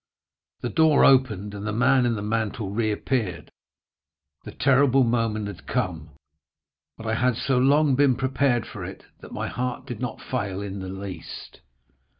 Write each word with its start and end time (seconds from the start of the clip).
The 0.61 0.69
door 0.69 1.05
opened, 1.05 1.53
and 1.53 1.63
the 1.67 1.71
man 1.71 2.07
in 2.07 2.15
the 2.15 2.23
mantle 2.23 2.71
reappeared. 2.71 3.51
"The 4.45 4.51
terrible 4.51 5.03
moment 5.03 5.45
had 5.45 5.67
come, 5.67 6.15
but 6.97 7.05
I 7.05 7.13
had 7.13 7.35
so 7.37 7.59
long 7.59 7.93
been 7.93 8.15
prepared 8.15 8.65
for 8.65 8.83
it 8.83 9.03
that 9.19 9.31
my 9.31 9.47
heart 9.47 9.85
did 9.85 9.99
not 9.99 10.19
fail 10.19 10.59
in 10.59 10.79
the 10.79 10.87
least. 10.89 11.61